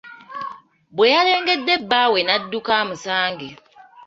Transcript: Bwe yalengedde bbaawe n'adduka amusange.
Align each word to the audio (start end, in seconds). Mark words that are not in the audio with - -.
Bwe 0.95 1.07
yalengedde 1.15 1.73
bbaawe 1.83 2.19
n'adduka 2.23 2.71
amusange. 2.81 3.47